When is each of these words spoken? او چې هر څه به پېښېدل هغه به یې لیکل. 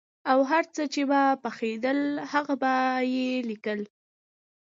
او 0.31 0.39
چې 0.43 0.47
هر 0.51 0.63
څه 0.75 0.83
به 1.09 1.21
پېښېدل 1.43 1.99
هغه 2.31 2.55
به 2.61 2.73
یې 3.13 3.29
لیکل. 3.49 3.81